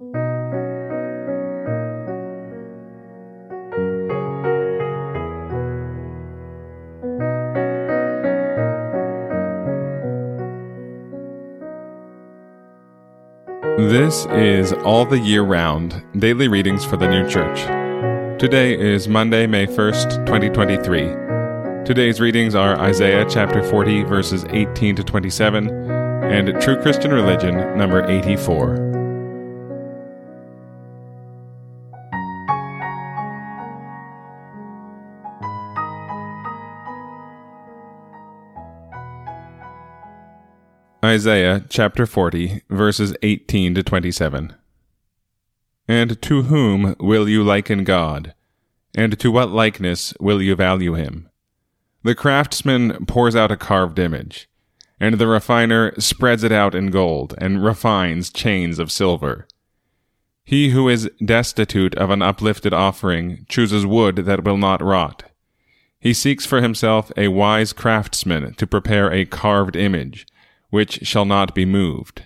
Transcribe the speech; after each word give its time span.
This 0.00 0.08
is 14.32 14.72
All 14.72 15.06
the 15.06 15.20
Year 15.20 15.42
Round 15.42 16.02
Daily 16.18 16.48
Readings 16.48 16.84
for 16.84 16.96
the 16.96 17.06
New 17.06 17.30
Church. 17.30 17.60
Today 18.40 18.76
is 18.76 19.06
Monday, 19.06 19.46
May 19.46 19.68
1st, 19.68 20.26
2023. 20.26 21.84
Today's 21.84 22.20
readings 22.20 22.56
are 22.56 22.76
Isaiah 22.80 23.24
chapter 23.30 23.62
40, 23.62 24.02
verses 24.02 24.44
18 24.50 24.96
to 24.96 25.04
27, 25.04 25.68
and 25.88 26.60
True 26.60 26.82
Christian 26.82 27.12
Religion, 27.12 27.78
number 27.78 28.04
84. 28.10 28.93
Isaiah 41.04 41.62
chapter 41.68 42.06
40, 42.06 42.62
verses 42.70 43.14
18 43.20 43.74
to 43.74 43.82
27. 43.82 44.54
And 45.86 46.22
to 46.22 46.42
whom 46.44 46.96
will 46.98 47.28
you 47.28 47.44
liken 47.44 47.84
God? 47.84 48.32
And 48.94 49.18
to 49.20 49.30
what 49.30 49.50
likeness 49.50 50.14
will 50.18 50.40
you 50.40 50.56
value 50.56 50.94
him? 50.94 51.28
The 52.04 52.14
craftsman 52.14 53.04
pours 53.04 53.36
out 53.36 53.52
a 53.52 53.56
carved 53.58 53.98
image, 53.98 54.48
and 54.98 55.16
the 55.18 55.26
refiner 55.26 55.92
spreads 55.98 56.42
it 56.42 56.52
out 56.52 56.74
in 56.74 56.90
gold, 56.90 57.34
and 57.36 57.62
refines 57.62 58.30
chains 58.30 58.78
of 58.78 58.90
silver. 58.90 59.46
He 60.42 60.70
who 60.70 60.88
is 60.88 61.10
destitute 61.22 61.94
of 61.96 62.08
an 62.08 62.22
uplifted 62.22 62.72
offering 62.72 63.44
chooses 63.50 63.84
wood 63.84 64.16
that 64.24 64.42
will 64.42 64.56
not 64.56 64.82
rot. 64.82 65.24
He 66.00 66.14
seeks 66.14 66.46
for 66.46 66.62
himself 66.62 67.12
a 67.14 67.28
wise 67.28 67.74
craftsman 67.74 68.54
to 68.54 68.66
prepare 68.66 69.12
a 69.12 69.26
carved 69.26 69.76
image 69.76 70.26
which 70.74 71.06
shall 71.06 71.24
not 71.24 71.54
be 71.54 71.64
moved. 71.64 72.24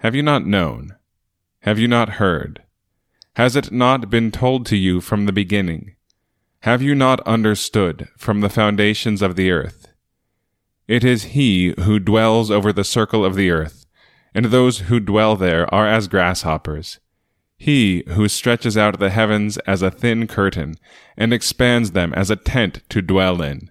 Have 0.00 0.14
you 0.14 0.22
not 0.22 0.46
known? 0.46 0.96
Have 1.60 1.78
you 1.78 1.86
not 1.86 2.16
heard? 2.16 2.62
Has 3.36 3.54
it 3.54 3.70
not 3.70 4.08
been 4.08 4.30
told 4.30 4.64
to 4.64 4.78
you 4.78 5.02
from 5.02 5.26
the 5.26 5.32
beginning? 5.40 5.94
Have 6.60 6.80
you 6.80 6.94
not 6.94 7.20
understood 7.26 8.08
from 8.16 8.40
the 8.40 8.48
foundations 8.48 9.20
of 9.20 9.36
the 9.36 9.50
earth? 9.50 9.88
It 10.86 11.04
is 11.04 11.34
he 11.36 11.74
who 11.80 11.98
dwells 11.98 12.50
over 12.50 12.72
the 12.72 12.82
circle 12.82 13.26
of 13.26 13.34
the 13.34 13.50
earth, 13.50 13.84
and 14.32 14.46
those 14.46 14.78
who 14.88 14.98
dwell 14.98 15.36
there 15.36 15.72
are 15.72 15.86
as 15.86 16.08
grasshoppers. 16.08 16.98
He 17.58 18.04
who 18.08 18.26
stretches 18.28 18.78
out 18.78 18.98
the 18.98 19.10
heavens 19.10 19.58
as 19.66 19.82
a 19.82 19.90
thin 19.90 20.28
curtain, 20.28 20.76
and 21.14 21.34
expands 21.34 21.90
them 21.90 22.14
as 22.14 22.30
a 22.30 22.36
tent 22.36 22.80
to 22.88 23.02
dwell 23.02 23.42
in, 23.42 23.70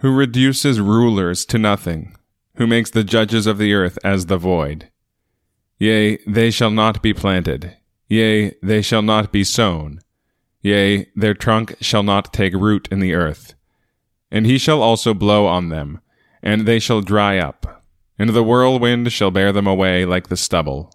who 0.00 0.14
reduces 0.14 0.78
rulers 0.78 1.46
to 1.46 1.56
nothing, 1.56 2.14
who 2.56 2.66
makes 2.66 2.90
the 2.90 3.04
judges 3.04 3.46
of 3.46 3.58
the 3.58 3.74
earth 3.74 3.98
as 4.04 4.26
the 4.26 4.38
void. 4.38 4.90
Yea, 5.78 6.18
they 6.26 6.50
shall 6.50 6.70
not 6.70 7.02
be 7.02 7.12
planted. 7.12 7.76
Yea, 8.08 8.54
they 8.62 8.80
shall 8.80 9.02
not 9.02 9.32
be 9.32 9.42
sown. 9.42 10.00
Yea, 10.62 11.06
their 11.16 11.34
trunk 11.34 11.76
shall 11.80 12.02
not 12.02 12.32
take 12.32 12.54
root 12.54 12.88
in 12.90 13.00
the 13.00 13.12
earth. 13.12 13.54
And 14.30 14.46
he 14.46 14.56
shall 14.56 14.82
also 14.82 15.14
blow 15.14 15.46
on 15.46 15.68
them, 15.68 16.00
and 16.42 16.66
they 16.66 16.78
shall 16.78 17.00
dry 17.00 17.38
up, 17.38 17.84
and 18.18 18.30
the 18.30 18.44
whirlwind 18.44 19.12
shall 19.12 19.30
bear 19.30 19.52
them 19.52 19.66
away 19.66 20.04
like 20.04 20.28
the 20.28 20.36
stubble. 20.36 20.94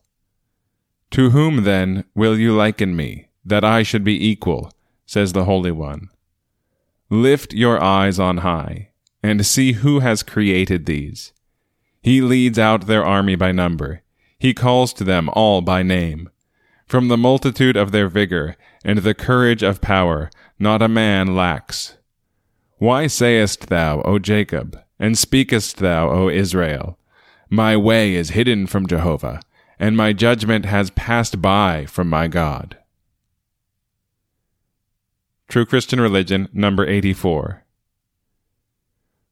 To 1.11 1.31
whom 1.31 1.63
then 1.63 2.05
will 2.15 2.37
you 2.37 2.55
liken 2.55 2.95
me, 2.95 3.27
that 3.43 3.63
I 3.63 3.83
should 3.83 4.03
be 4.03 4.27
equal? 4.27 4.71
says 5.05 5.33
the 5.33 5.45
Holy 5.45 5.71
One. 5.71 6.09
Lift 7.09 7.53
your 7.53 7.81
eyes 7.81 8.19
on 8.19 8.37
high, 8.37 8.91
and 9.23 9.45
see 9.45 9.73
who 9.73 9.99
has 9.99 10.23
created 10.23 10.85
these 10.85 11.33
he 12.01 12.21
leads 12.21 12.57
out 12.57 12.87
their 12.87 13.03
army 13.03 13.35
by 13.35 13.51
number. 13.51 14.01
He 14.37 14.53
calls 14.53 14.93
to 14.93 15.03
them 15.03 15.29
all 15.33 15.61
by 15.61 15.83
name. 15.83 16.29
From 16.87 17.07
the 17.07 17.17
multitude 17.17 17.75
of 17.75 17.91
their 17.91 18.07
vigor 18.07 18.55
and 18.83 18.99
the 18.99 19.13
courage 19.13 19.61
of 19.61 19.81
power, 19.81 20.29
not 20.57 20.81
a 20.81 20.87
man 20.87 21.35
lacks. 21.35 21.97
Why 22.77 23.07
sayest 23.07 23.67
thou, 23.67 24.01
O 24.03 24.17
Jacob, 24.19 24.81
and 24.97 25.17
speakest 25.17 25.77
thou, 25.77 26.09
O 26.09 26.29
Israel? 26.29 26.97
My 27.49 27.75
way 27.75 28.15
is 28.15 28.29
hidden 28.29 28.67
from 28.67 28.87
Jehovah, 28.87 29.41
and 29.77 29.97
my 29.97 30.13
judgment 30.13 30.65
has 30.65 30.91
passed 30.91 31.41
by 31.41 31.85
from 31.85 32.09
my 32.09 32.27
God. 32.27 32.77
True 35.49 35.65
Christian 35.65 35.99
Religion, 35.99 36.47
number 36.53 36.87
84. 36.87 37.65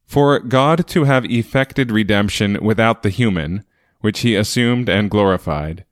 For 0.08 0.38
God 0.38 0.86
to 0.88 1.04
have 1.04 1.26
effected 1.26 1.92
redemption 1.92 2.56
without 2.62 3.02
the 3.02 3.10
human, 3.10 3.64
which 4.00 4.20
he 4.20 4.36
assumed 4.36 4.88
and 4.88 5.10
glorified, 5.10 5.84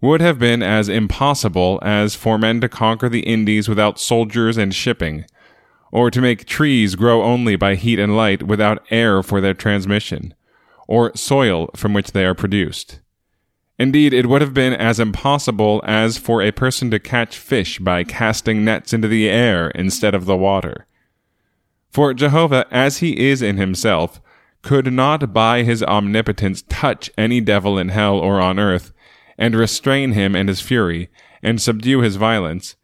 would 0.00 0.20
have 0.20 0.38
been 0.38 0.62
as 0.62 0.88
impossible 0.88 1.80
as 1.82 2.14
for 2.14 2.38
men 2.38 2.60
to 2.60 2.68
conquer 2.68 3.08
the 3.08 3.26
Indies 3.26 3.68
without 3.68 3.98
soldiers 3.98 4.56
and 4.56 4.72
shipping, 4.72 5.24
or 5.90 6.12
to 6.12 6.20
make 6.20 6.46
trees 6.46 6.94
grow 6.94 7.24
only 7.24 7.56
by 7.56 7.74
heat 7.74 7.98
and 7.98 8.16
light 8.16 8.44
without 8.44 8.86
air 8.90 9.20
for 9.20 9.40
their 9.40 9.52
transmission, 9.52 10.32
or 10.86 11.10
soil 11.16 11.68
from 11.74 11.92
which 11.92 12.12
they 12.12 12.24
are 12.24 12.36
produced. 12.36 13.00
Indeed, 13.80 14.14
it 14.14 14.26
would 14.26 14.42
have 14.42 14.54
been 14.54 14.74
as 14.74 15.00
impossible 15.00 15.82
as 15.84 16.18
for 16.18 16.40
a 16.40 16.52
person 16.52 16.88
to 16.92 17.00
catch 17.00 17.36
fish 17.36 17.80
by 17.80 18.04
casting 18.04 18.64
nets 18.64 18.92
into 18.92 19.08
the 19.08 19.28
air 19.28 19.70
instead 19.70 20.14
of 20.14 20.24
the 20.24 20.36
water 20.36 20.86
for 21.90 22.12
Jehovah, 22.14 22.66
as 22.70 22.98
he 22.98 23.28
is 23.28 23.42
in 23.42 23.56
himself, 23.56 24.20
could 24.62 24.92
not 24.92 25.32
by 25.32 25.62
his 25.62 25.82
omnipotence 25.82 26.62
touch 26.68 27.10
any 27.16 27.40
devil 27.40 27.78
in 27.78 27.90
hell 27.90 28.18
or 28.18 28.40
on 28.40 28.58
earth, 28.58 28.92
and 29.38 29.54
restrain 29.54 30.12
him 30.12 30.34
and 30.34 30.48
his 30.48 30.60
fury, 30.60 31.08
and 31.42 31.60
subdue 31.60 32.00
his 32.00 32.16
violence, 32.16 32.76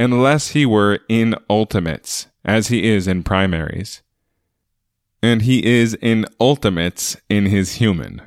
unless 0.00 0.48
he 0.48 0.64
were 0.64 1.00
in 1.08 1.34
ultimates, 1.50 2.28
as 2.44 2.68
he 2.68 2.84
is 2.84 3.06
in 3.06 3.22
primaries. 3.22 4.02
And 5.22 5.42
he 5.42 5.64
is 5.64 5.94
in 6.00 6.26
ultimates 6.40 7.16
in 7.28 7.46
his 7.46 7.74
human. 7.74 8.22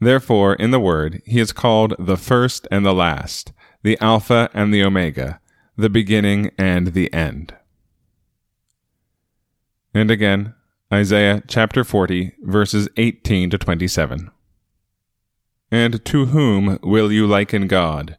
Therefore, 0.00 0.54
in 0.54 0.70
the 0.70 0.80
Word, 0.80 1.22
he 1.24 1.40
is 1.40 1.52
called 1.52 1.94
the 1.98 2.16
first 2.16 2.66
and 2.70 2.84
the 2.84 2.94
last, 2.94 3.52
the 3.82 3.98
Alpha 4.00 4.50
and 4.52 4.72
the 4.72 4.82
Omega, 4.82 5.40
the 5.76 5.90
beginning 5.90 6.50
and 6.58 6.88
the 6.88 7.12
end. 7.12 7.54
And 9.94 10.10
again, 10.10 10.54
Isaiah 10.92 11.40
chapter 11.46 11.84
40, 11.84 12.32
verses 12.42 12.88
18 12.96 13.50
to 13.50 13.58
27. 13.58 14.30
And 15.70 16.04
to 16.04 16.26
whom 16.26 16.80
will 16.82 17.12
you 17.12 17.28
liken 17.28 17.68
God? 17.68 18.18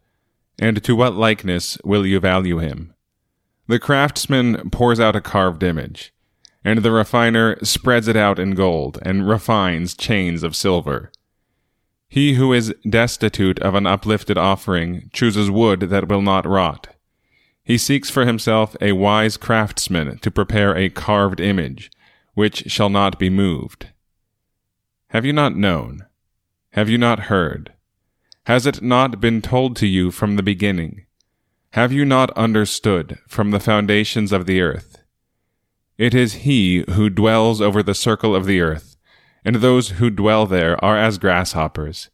And 0.57 0.81
to 0.85 0.95
what 0.95 1.15
likeness 1.15 1.77
will 1.83 2.05
you 2.05 2.21
value 2.21 2.59
him? 2.59 2.93
The 3.67 3.77
craftsman 3.77 4.69
pours 4.69 5.01
out 5.01 5.17
a 5.17 5.21
carved 5.21 5.63
image, 5.63 6.13
and 6.63 6.79
the 6.79 6.91
refiner 6.91 7.57
spreads 7.61 8.07
it 8.07 8.15
out 8.15 8.39
in 8.39 8.55
gold, 8.55 8.99
and 9.01 9.27
refines 9.27 9.95
chains 9.95 10.43
of 10.43 10.55
silver. 10.55 11.11
He 12.07 12.35
who 12.35 12.53
is 12.53 12.73
destitute 12.89 13.59
of 13.59 13.75
an 13.75 13.85
uplifted 13.85 14.37
offering 14.37 15.09
chooses 15.11 15.51
wood 15.51 15.81
that 15.81 16.07
will 16.07 16.21
not 16.21 16.45
rot 16.45 16.94
he 17.65 17.79
seeks 17.79 18.11
for 18.11 18.25
himself 18.25 18.77
a 18.79 18.91
wise 18.91 19.37
craftsman 19.37 20.19
to 20.19 20.29
prepare 20.29 20.77
a 20.77 20.89
carved 20.89 21.39
image, 21.39 21.91
which 22.35 22.71
shall 22.71 22.89
not 22.89 23.17
be 23.17 23.29
moved. 23.29 23.87
Have 25.09 25.25
you 25.25 25.33
not 25.33 25.55
known? 25.55 26.05
Have 26.73 26.89
you 26.89 26.99
not 26.99 27.21
heard? 27.21 27.73
Has 28.45 28.67
it 28.67 28.83
not 28.83 29.19
been 29.19 29.41
told 29.41 29.75
to 29.77 29.87
you 29.87 30.11
from 30.11 30.35
the 30.35 30.43
beginning? 30.43 31.05
Have 31.71 31.91
you 31.91 32.05
not 32.05 32.29
understood 32.37 33.17
from 33.27 33.49
the 33.49 33.59
foundations 33.59 34.31
of 34.31 34.45
the 34.45 34.61
earth? 34.61 35.01
It 35.97 36.13
is 36.13 36.45
he 36.45 36.85
who 36.91 37.09
dwells 37.09 37.61
over 37.61 37.81
the 37.81 37.95
circle 37.95 38.35
of 38.35 38.45
the 38.45 38.61
earth, 38.61 38.95
and 39.43 39.55
those 39.55 39.91
who 39.91 40.09
dwell 40.11 40.45
there 40.45 40.83
are 40.85 40.97
as 40.97 41.17
grasshoppers. 41.17 42.09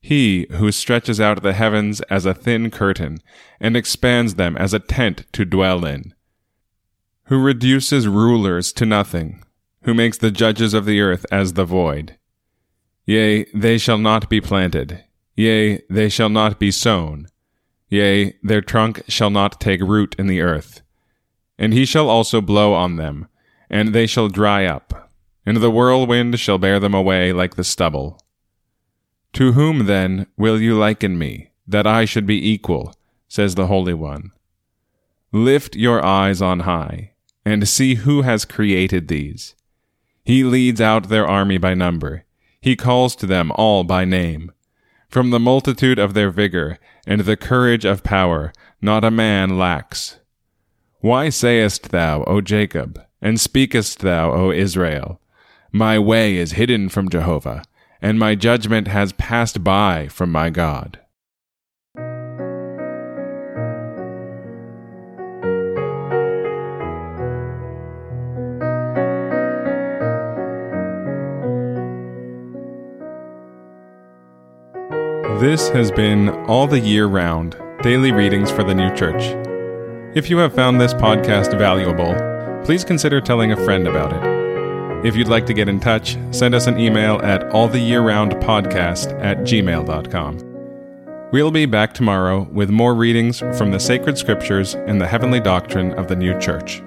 He 0.00 0.46
who 0.52 0.70
stretches 0.72 1.20
out 1.20 1.42
the 1.42 1.52
heavens 1.52 2.00
as 2.02 2.24
a 2.24 2.34
thin 2.34 2.70
curtain, 2.70 3.18
and 3.60 3.76
expands 3.76 4.36
them 4.36 4.56
as 4.56 4.72
a 4.72 4.78
tent 4.78 5.24
to 5.32 5.44
dwell 5.44 5.84
in. 5.84 6.14
Who 7.24 7.42
reduces 7.42 8.08
rulers 8.08 8.72
to 8.74 8.86
nothing, 8.86 9.42
who 9.82 9.94
makes 9.94 10.18
the 10.18 10.30
judges 10.30 10.74
of 10.74 10.84
the 10.84 11.00
earth 11.00 11.26
as 11.30 11.54
the 11.54 11.64
void. 11.64 12.16
Yea, 13.06 13.44
they 13.54 13.78
shall 13.78 13.98
not 13.98 14.28
be 14.28 14.40
planted. 14.40 15.04
Yea, 15.34 15.80
they 15.88 16.08
shall 16.08 16.28
not 16.28 16.58
be 16.58 16.70
sown. 16.70 17.26
Yea, 17.88 18.36
their 18.42 18.60
trunk 18.60 19.02
shall 19.08 19.30
not 19.30 19.60
take 19.60 19.80
root 19.80 20.14
in 20.18 20.26
the 20.26 20.40
earth. 20.40 20.82
And 21.58 21.72
he 21.72 21.84
shall 21.84 22.08
also 22.08 22.40
blow 22.40 22.74
on 22.74 22.96
them, 22.96 23.28
and 23.70 23.94
they 23.94 24.06
shall 24.06 24.28
dry 24.28 24.64
up, 24.64 25.10
and 25.46 25.56
the 25.56 25.70
whirlwind 25.70 26.38
shall 26.38 26.58
bear 26.58 26.78
them 26.78 26.94
away 26.94 27.32
like 27.32 27.56
the 27.56 27.64
stubble. 27.64 28.20
To 29.34 29.52
whom 29.52 29.86
then 29.86 30.26
will 30.36 30.60
you 30.60 30.76
liken 30.76 31.18
me, 31.18 31.50
that 31.66 31.86
I 31.86 32.04
should 32.04 32.26
be 32.26 32.50
equal, 32.50 32.94
says 33.28 33.54
the 33.54 33.66
Holy 33.66 33.94
One. 33.94 34.32
Lift 35.32 35.76
your 35.76 36.04
eyes 36.04 36.40
on 36.40 36.60
high, 36.60 37.12
and 37.44 37.68
see 37.68 37.96
who 37.96 38.22
has 38.22 38.44
created 38.44 39.08
these. 39.08 39.54
He 40.24 40.44
leads 40.44 40.80
out 40.80 41.08
their 41.08 41.26
army 41.26 41.58
by 41.58 41.74
number. 41.74 42.24
He 42.60 42.76
calls 42.76 43.14
to 43.16 43.26
them 43.26 43.52
all 43.54 43.84
by 43.84 44.04
name. 44.04 44.52
From 45.08 45.30
the 45.30 45.40
multitude 45.40 45.98
of 45.98 46.14
their 46.14 46.30
vigor 46.30 46.78
and 47.06 47.22
the 47.22 47.36
courage 47.36 47.84
of 47.84 48.02
power, 48.02 48.52
not 48.82 49.04
a 49.04 49.10
man 49.10 49.58
lacks. 49.58 50.18
Why 51.00 51.28
sayest 51.28 51.90
thou, 51.90 52.24
O 52.24 52.40
Jacob, 52.40 53.00
and 53.22 53.40
speakest 53.40 54.00
thou, 54.00 54.32
O 54.32 54.50
Israel, 54.50 55.20
My 55.72 55.98
way 55.98 56.36
is 56.36 56.52
hidden 56.52 56.88
from 56.88 57.08
Jehovah, 57.08 57.62
and 58.00 58.18
my 58.18 58.34
judgment 58.34 58.88
has 58.88 59.12
passed 59.12 59.62
by 59.64 60.08
from 60.08 60.30
my 60.30 60.50
God? 60.50 60.98
This 75.40 75.68
has 75.68 75.92
been 75.92 76.30
All 76.46 76.66
the 76.66 76.80
Year 76.80 77.06
Round 77.06 77.56
Daily 77.82 78.10
Readings 78.10 78.50
for 78.50 78.64
the 78.64 78.74
New 78.74 78.92
Church. 78.96 79.22
If 80.16 80.28
you 80.28 80.38
have 80.38 80.52
found 80.52 80.80
this 80.80 80.94
podcast 80.94 81.56
valuable, 81.56 82.14
please 82.64 82.84
consider 82.84 83.20
telling 83.20 83.52
a 83.52 83.64
friend 83.64 83.86
about 83.86 84.12
it. 84.12 84.37
If 85.08 85.16
you'd 85.16 85.26
like 85.26 85.46
to 85.46 85.54
get 85.54 85.70
in 85.70 85.80
touch, 85.80 86.18
send 86.32 86.54
us 86.54 86.66
an 86.66 86.78
email 86.78 87.18
at 87.22 87.40
alltheyearroundpodcast 87.48 89.18
at 89.24 89.38
gmail.com. 89.38 91.30
We'll 91.32 91.50
be 91.50 91.64
back 91.64 91.94
tomorrow 91.94 92.46
with 92.52 92.68
more 92.68 92.94
readings 92.94 93.38
from 93.38 93.70
the 93.70 93.80
sacred 93.80 94.18
scriptures 94.18 94.74
and 94.74 95.00
the 95.00 95.06
heavenly 95.06 95.40
doctrine 95.40 95.92
of 95.92 96.08
the 96.08 96.16
new 96.16 96.38
church. 96.38 96.82